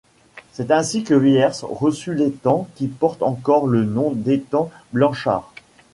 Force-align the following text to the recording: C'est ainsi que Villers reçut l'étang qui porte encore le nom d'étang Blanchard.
C'est 0.51 0.71
ainsi 0.71 1.03
que 1.03 1.13
Villers 1.13 1.59
reçut 1.61 2.15
l'étang 2.15 2.67
qui 2.73 2.87
porte 2.87 3.21
encore 3.21 3.67
le 3.67 3.83
nom 3.85 4.11
d'étang 4.13 4.71
Blanchard. 4.93 5.53